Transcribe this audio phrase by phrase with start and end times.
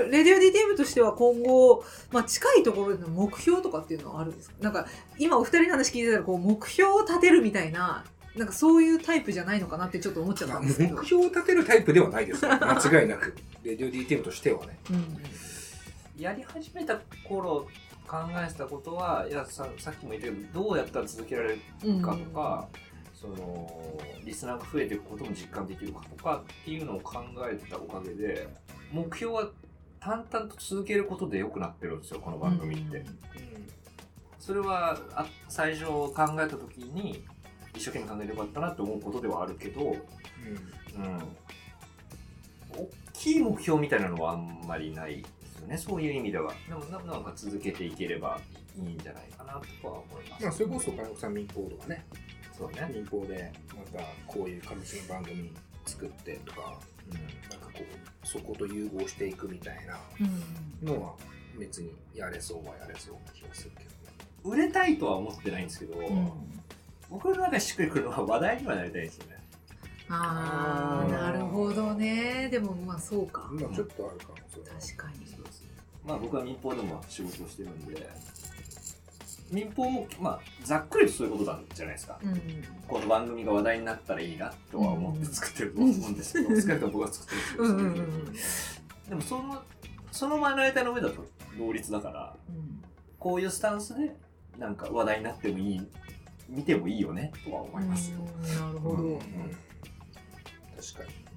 [0.00, 4.56] レディオ DTM としては今後、まあ、近いところでの目標とかっていうのはあるんですか？
[4.60, 4.86] なんか
[5.18, 8.04] 今お二人の話聞いてたらこう目標を立てるみたいな
[8.36, 10.94] なんかそういうタイプじゃないのかなってちょっと思っちゃったんですけど。
[10.96, 13.34] 目標を立てるタイプではないですよ間違いなく
[13.64, 14.78] レディオ DTM としてはね。
[14.90, 15.18] うん。
[16.16, 17.68] やり始めた頃
[18.06, 22.66] 考えてたことはいやささっきも言ったけどどうやったら続けられるかとか、
[23.14, 28.48] そのリスナーが増えていくことも実感できるかとかっていうのを考えてたおかげで
[28.92, 29.50] 目標は
[30.00, 33.04] 淡々と続けることで良くなってるんですよこの番組って。
[34.38, 37.22] それはあ最初考えた時に
[37.76, 39.96] 一生懸命考えてよかったなって思うことではあるけど、うん、
[42.72, 46.52] 大きい目標みたいなのはあんまりないですよねそういう意味では。
[46.68, 48.40] でもななんか続けていければ
[48.76, 52.06] いいんじゃないかなとは思います、まあそれこそ金子さん民放とかね。
[52.56, 55.52] そうね、民放でまたこういう形の番組
[55.86, 56.76] 作ってとか
[57.08, 59.98] うなんかこうそこと融合していくみたいな
[60.82, 60.88] うん。
[60.88, 61.14] のは
[61.58, 63.96] 別にやれそうはやれそうな気がするけどね。
[64.44, 66.30] ん、売れたいとは思ってないんですけど、うん。
[67.10, 69.38] 僕の中でしっくりくるのは話題にはなりたいんですよね。
[70.10, 72.48] ああなるほどね。
[72.50, 73.48] でもまあそうか。
[73.52, 75.26] まあちょっとあるかもそれは確かに。
[75.26, 75.68] そうですね。
[76.06, 77.94] まあ僕は民放でも仕事をしてるんで
[79.50, 82.18] 民放もまあざっくりとそういうことなんじゃないですか。
[82.22, 82.40] うん。
[82.86, 88.32] この番組が話題になったらいいなとは思って作ってると思うんですけど、作るか僕が作ってるんですけど、うんうんうんうん。
[89.08, 89.62] でもその
[90.12, 91.26] そのまな板の上だと
[91.58, 92.82] 同率だからうん。
[93.18, 94.14] こういうスタンスで
[94.58, 95.86] なんか話題になってもいい
[96.48, 101.28] 見てもいいよねとは思いますよ、うんなるほど、うん確かに。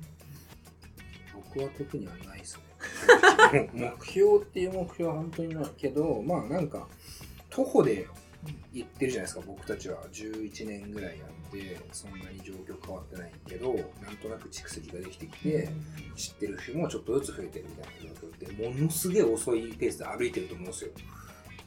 [1.34, 3.70] 僕は特にはないですね。
[3.74, 6.88] 目標っていう目標は本当にないけどまあなんか
[7.52, 8.08] 徒歩で
[8.74, 10.02] 行ってるじゃないですか僕たちは。
[10.12, 15.70] 11年ぐらいやってそんなに状況変わってないけどなんとなく蓄積ができてきて、
[16.16, 18.58] 知ってる人もちょっとずつ増えてるみたいな状況。
[18.58, 20.92] でものすげえ遅いペースで歩いてると思うんですよ。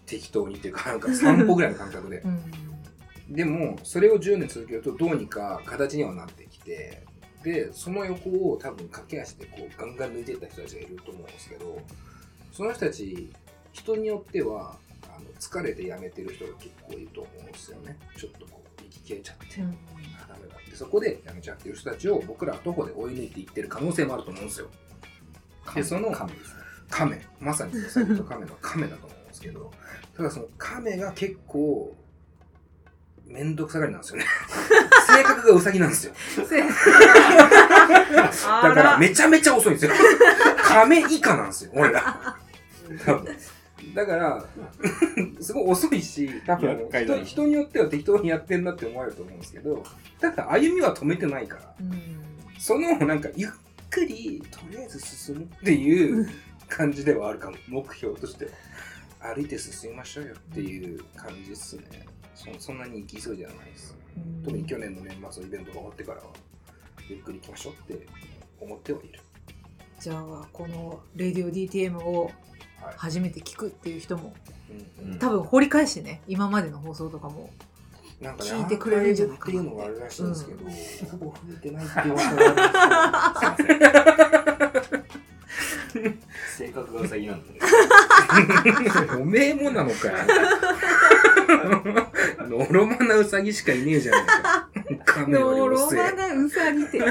[0.07, 2.19] 適当にっていうかなんか散歩ぐらいの感覚で。
[2.19, 2.41] うん。
[3.29, 7.03] でもそれを10年続けるとどうにか形にはなってきて
[7.43, 11.81] でその横を多分駆け足でこうガンガン抜いていった人たちがいると思うんですけど
[12.53, 13.31] その人たち
[13.73, 14.94] 人によってはあ
[15.25, 17.97] の疲れて辞めてる人が結構いると思うんですよね。
[18.17, 19.71] ちょっとこう息切れちゃって、うん。
[19.71, 24.69] あダメだってそこで辞めちゃってる人たちを僕らは徒歩で追い抜いていってる可能性もあると思うんですよ。
[25.75, 26.63] でその神ですね。
[26.91, 27.27] 亀。
[27.41, 29.73] まさにさっきと亀の亀だと思うんですけど。
[30.17, 31.97] ただその亀が結構
[33.27, 34.27] 面倒くさがりなんですよね。
[35.07, 36.15] 性格がウサギなんですよ。
[36.47, 36.69] せだ
[38.75, 39.93] からめちゃめちゃ遅いんですよ。
[40.57, 42.37] 亀以下なんですよ俺ら。
[43.05, 43.37] 多分
[43.95, 44.45] だから
[45.41, 49.85] すごい遅いし多分人人によっては適当にやってんなって思われると思うんですけど
[50.21, 51.75] ただ歩みは止めてないから。
[51.81, 52.25] うん
[52.57, 53.51] そのなんかゆっ
[53.91, 56.27] くりとりあえず進むっていう
[56.67, 58.47] 感じではあるかも目標として。
[58.47, 58.51] は
[59.35, 61.85] 歩いて進みましょうよっていう感じっすね。
[62.35, 63.97] そそんなに行き急いではないです。
[64.45, 66.25] 特に去年の年末のイベントが終わってからは
[67.09, 68.07] ゆっくり行きましょうって
[68.61, 69.21] 思ってはいる。
[69.99, 72.35] じゃあこの「レディオ DTM」をはい
[72.97, 74.35] 初めて聞くっていう人も
[75.03, 75.19] うんうん。
[75.19, 77.51] 多分掘り返してね今までの放送とかも
[78.21, 80.59] なんかね聞いてくれるんじゃないかっていうのがあるらしいんですけど、
[81.11, 83.75] ほぼ増えてないっていう噂があるんです
[85.99, 86.05] よ
[86.57, 87.53] 性格がウサギなんで。
[87.53, 87.59] ね
[89.21, 90.15] おめえもなのかよ。
[92.49, 94.19] のろまなウサギしかいねえじゃね
[94.91, 95.15] えか。
[95.25, 95.69] 亀よの。
[95.69, 97.07] ろまなうさぎってま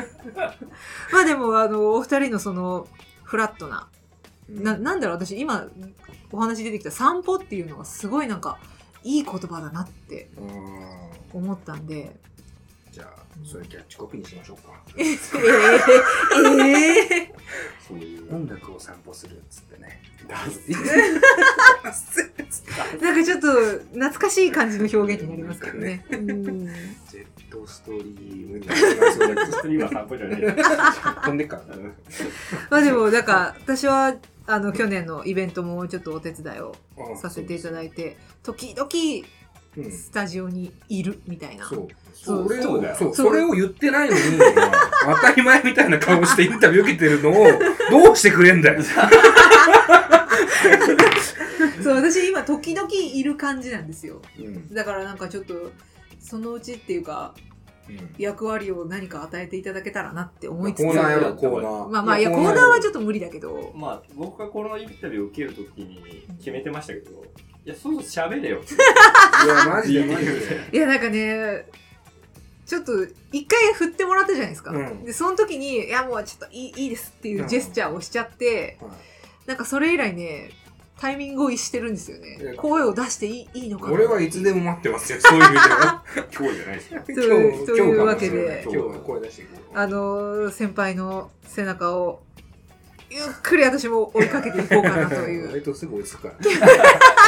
[1.19, 2.87] あでもあのお二人のその
[3.23, 3.87] フラットな
[4.53, 5.67] ななんだろう私今
[6.31, 8.57] お話出てきた散歩っていうのがすごいなんか
[9.03, 12.15] いい言葉だなってうん思ったんで
[12.93, 13.07] じゃあ、
[13.43, 14.69] それキャッチコピーにしましょうか。
[14.95, 15.17] えー、
[17.17, 17.33] え
[17.87, 19.99] そういう音楽を散歩するっつってね。
[20.27, 20.75] ダンスー、
[23.01, 23.47] なんかちょっと
[23.93, 26.05] 懐かしい感じの表現になりますけどね。
[26.11, 28.91] うんジェットストリームになりそう
[29.35, 31.91] だけストリームは散歩じゃないど、飛んでっからな。
[32.69, 34.13] まあでもなんか私は
[34.45, 38.89] あの去年のイベントもちょっとお手伝いをうんさせていただいて時々
[39.77, 41.65] うんスタジオにいるみたいな。
[41.65, 41.87] そう。
[42.13, 44.21] それをそうそれを言ってないのに、
[45.03, 47.33] 当たり前みたいな顔してインタビュー受けてるのを、
[47.89, 48.83] どうしてくれんだよ。
[51.81, 54.21] そう私今時々いる感じなんですよ。
[54.37, 54.73] うん。
[54.73, 55.71] だからなんかちょっと
[56.19, 57.52] そのうちっていうかうん
[58.17, 60.83] 役割を何か与えていただけたらなって思いつつ。
[60.83, 61.87] コーナーやろう、コーナー。
[61.89, 63.71] まあまあいやコーナーはちょっと無理だけど。
[63.75, 67.11] まあ僕がこのインタビューを受けるときに決めてましたけど
[67.65, 70.05] いやそうそう喋れよいや、マジで。
[70.05, 70.33] マジで。
[70.71, 71.65] いやなんかね
[72.65, 72.91] ちょっと
[73.31, 75.03] 一回振ってもらったじゃないですか、うん。
[75.03, 78.91] でその時に「いやもうちょっといいいいです」っていうジェスチャーをしちゃって、はい。
[79.45, 80.51] なんかそれ以来ね
[80.99, 86.03] タイミングを逸してるんですよねえ声を出していいいいのかな俺はいつでも待ってますよ、そういう意味では。
[86.33, 87.01] 今日じゃないですよ。
[87.05, 89.77] というというわけで今日は声出していこう。
[89.77, 92.21] あの先輩の背中を
[93.09, 96.51] ゆっくり私も追いかけていこうかなという 割とすぐ追いつくから。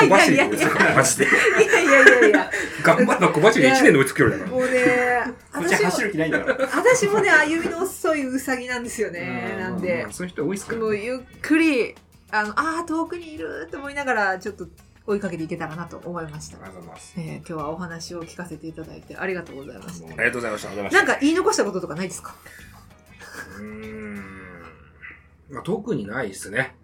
[0.05, 1.25] いやいやいやマジで。
[1.25, 2.51] いやいやいやいや
[2.83, 4.49] 頑張った小走り1年で追いつくようだから。
[4.49, 5.23] もうね
[5.53, 6.69] 私も走る気ないんだから。
[6.75, 10.75] 私もね歩みの遅いウサギなんですよねうなんでまあそういう人多いっすか。
[10.75, 11.95] もうゆっくり
[12.31, 14.67] あのあー遠くにいると思いながらちょっと
[15.07, 16.57] 追いかけていけたらなと思いました。
[16.57, 17.13] ありがとうございます。
[17.17, 20.07] えー今日はお話を聞かせていただいてありがとうございました。
[20.07, 20.89] ありがとうございました。
[20.91, 22.35] なんか言い残したこととかないですか？
[23.57, 24.15] うーん。
[25.51, 26.75] まあ特にないっすね。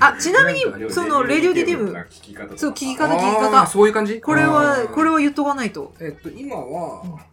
[0.00, 2.58] あちなみにそのレディオ聞き方とか。
[2.58, 3.66] そう聞き方聞き方。
[3.66, 4.20] そういう感じ？
[4.20, 5.94] これはこれは言っとかないと。
[6.00, 7.14] えっと、今は、うん。
[7.14, 7.26] あーなんて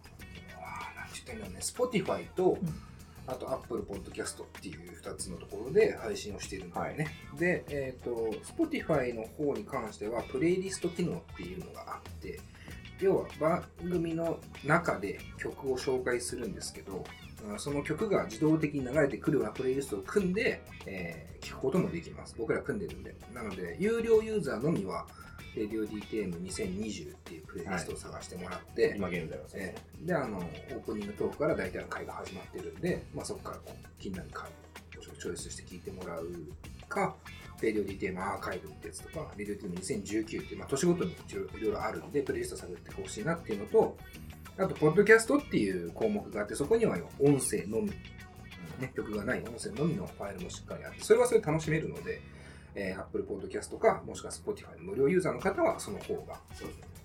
[1.14, 2.83] 言ったらいいんだろうね、Spotify と、うん
[3.26, 7.08] あと Apple Podcast っていう2つのところで配信をしているんだよね。
[7.38, 8.10] で、えっ、と、
[8.44, 12.40] Spotify の方に関しては、プレイリスト機能っていうのがあって、
[13.00, 17.04] 要は番組の中で曲を紹介するんですけど、
[17.54, 22.34] あその曲が自動的に流れてくるようなプレイリストを組んで、えー聞くこともできます。
[22.38, 23.14] 僕ら組んでるんで。
[23.34, 25.06] なので、有料ユーザーのみは、
[25.54, 29.74] RadioDTM2020 っていうプレイリストを探してもらって、今現在はそうですえね。
[30.02, 34.50] ーであのオープニングトークから大体の回が始まってるんで、まあ、そこからこう気になる回を
[35.24, 36.28] チョイスして聞いてもらう
[36.88, 37.14] か、
[37.60, 41.16] レディオ DTM アーカイブってやつとか、レディオ DTM2019 っていう、まあ、年ごとにい
[41.62, 43.96] ろいろあるんで、プレイリスト探ってほしいなっていうのと、
[44.58, 47.90] あと、ポッドキャストっていう項目があって、そこには音声のみ、
[48.80, 52.20] ね、曲がない音声のみのファイルもしっかりあって、それはそれで楽しめるので、
[52.74, 56.40] えー、Apple Podcast か、もしくは Spotify の無料ユーザーの方はその方が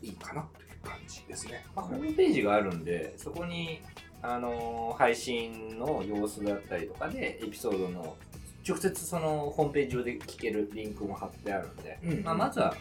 [0.01, 1.65] いいかなという感じですね。
[1.75, 3.81] まあ、ホームページがあるんで、そこに、
[4.21, 8.17] あのー配信の様子だったりとかで、エピソードの、
[8.67, 12.75] 直接そのホームページ上で聞けるリンクも貼ってあるんで、うんまあ、まずは、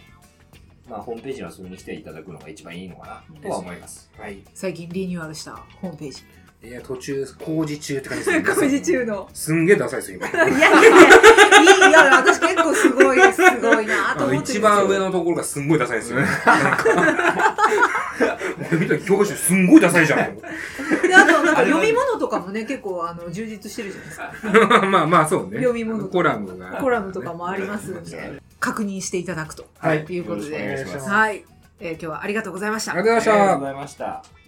[0.88, 4.10] まあ、ホームページの遊びに来ていただくのが一番いいのかなとは思います。
[4.18, 4.42] はい。
[4.54, 6.22] 最近リニューアルしたホームページ
[6.60, 8.42] いや、途中、工事中って感じですね。
[8.54, 10.28] 工事中のすんげえダサいですよ、今。
[10.48, 16.18] いやいやいやいや私結構すごいすごいなと思ってるんですよ一番上のところがすんごいダサいですよ。
[16.20, 16.84] なんか
[18.72, 20.36] 俺見た教科書すんごいダサいじゃん。
[20.36, 25.58] であとなんか読み物とかもね結構あの充実してるじゃないですかまあまあそうね。
[25.58, 26.78] 読み物コラムが。
[26.80, 30.04] コラムとかもありますんで確認していただくとはい。
[30.08, 30.56] いうことで
[31.06, 31.44] はい、
[31.80, 33.36] えー今日はありがとうございましたありがとうございました。
[33.36, 34.47] ありがとうございました。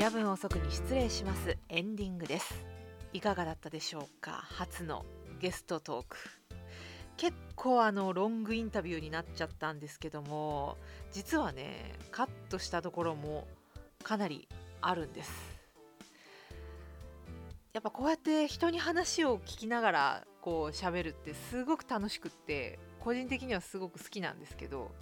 [0.00, 1.58] 夜分遅くに失礼します。
[1.68, 2.64] エンディングです。
[3.12, 4.30] いかがだったでしょうか？
[4.30, 5.04] 初の
[5.40, 6.16] ゲストトーク。
[7.18, 10.78] 結構あのロングインタビューになっちゃったんですけども
[11.12, 13.46] 実はねカットしたところも
[14.02, 14.48] かなり
[14.80, 15.30] あるんです。
[17.74, 24.92] やっぱこうやって人に話を聞きながらこう喋るってすごく楽しくって個人的にはすごく好きなんですけど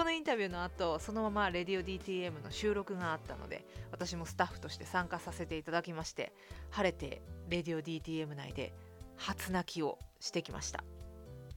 [0.00, 6.32] このインタビューの後そのまま「レディオ DTM」の収録があったので私もスタッフとして参加させていただきまして
[6.70, 7.20] 晴れて
[7.50, 8.72] 「レディオ DTM」内で
[9.16, 10.84] 初泣きをしてきました。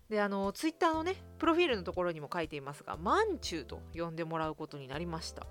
[0.09, 5.47] であのツイッターのねプロフィールのところにも書いていますが「マンチュー」と呼んでもらうことになりました。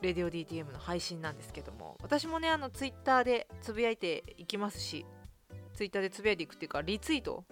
[0.00, 5.04] レディオ DTM の配信なんですけども私もねあのツイッターでつぶやいていきますし
[5.74, 7.44] ツイッターでつぶやいていくっていうかリツイート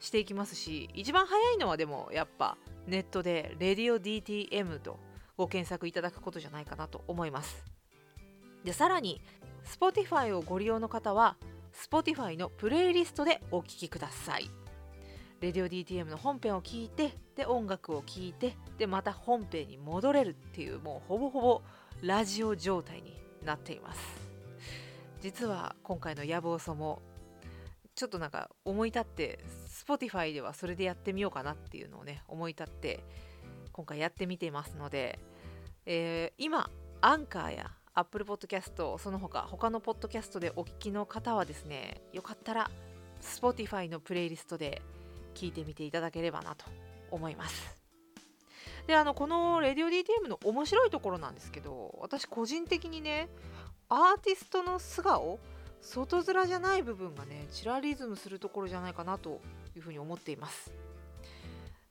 [0.00, 2.56] していきますし一番早いのはでもやっぱ
[2.86, 4.98] ネットで「レディオ DTM」と
[5.36, 7.64] ご検索いただくことじゃないかなと思います。
[8.64, 9.20] でさらに
[9.64, 11.36] Spotify をご利用の方は
[11.72, 14.50] Spotify のプレイリストでお聴きください。
[15.40, 21.62] レディオ DTM の本編を聞いてで音楽を聴いてでまた本編に戻れるっていうもうほぼほぼ
[22.00, 23.14] ラジオ状態に
[23.44, 24.00] なっています。
[25.20, 27.02] 実は今回の野望そも
[27.96, 33.02] ちょっとなんか思い立って Spotify ではそれでやってみようかなっていうのをね思い立って
[33.72, 35.18] 今回やってみていますので、
[35.86, 42.70] えー今アンカーや Apple Podcast その他他のポッドキャストでお聞きの方はですねよかったら
[43.22, 44.82] Spotify のプレイリストで
[45.34, 46.66] 聞いてみていただければなと
[47.10, 47.76] 思います。
[48.86, 53.28] であのこの「レディオ DTM」の面白いところなんですけど私個人的にね
[53.88, 55.38] アーティストの素顔
[55.80, 59.40] 外面じゃない部分がねチラリズムするところじゃないかなと
[59.76, 60.72] いうふうに思っています。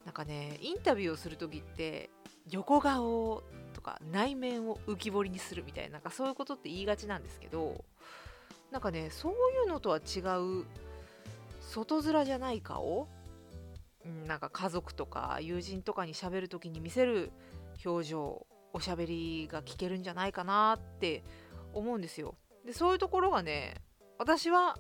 [0.06, 2.10] なんかねインタビューをする時って
[2.50, 3.42] 横顔
[3.74, 7.84] とか内面を浮き彫りにするみたいななんかそういうことって言いがちなんですけど
[8.72, 10.20] なんかねそういうのとは違
[10.62, 10.66] う
[11.62, 13.08] 外面じゃない顔
[14.28, 17.32] なんか家族とか友人とかに喋る時に見せる
[17.84, 21.24] 表情おしゃべりが聞けるんじゃないかなって
[21.74, 22.36] 思うんですよ。
[22.66, 23.76] でそういうところがね
[24.18, 24.78] 私は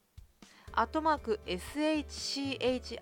[0.73, 2.97] アットマーク SHCHIKO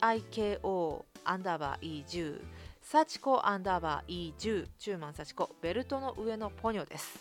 [1.25, 2.41] アンダーバー E10
[2.83, 7.19] サチコアンダーバー E10 チューマンサチコベルトの上のポニョです。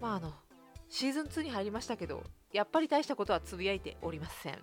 [0.00, 0.32] まああの
[0.88, 4.58] シーズン2に入りましたけどやっぱり大したことはつぶやいておりません。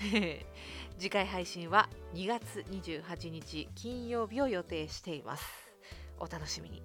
[0.98, 5.44] 次回配信は2月28日金曜日を予定しています。
[6.18, 6.82] お楽しみに。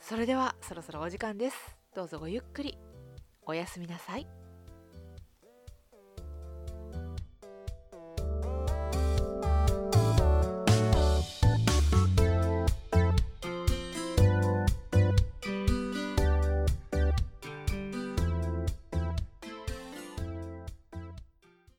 [0.00, 1.76] それではそろそろお時間です。
[1.94, 2.78] どうぞごゆっくり。
[3.42, 4.45] おやすみなさい。